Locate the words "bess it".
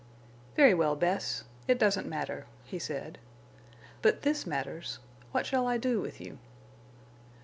0.95-1.77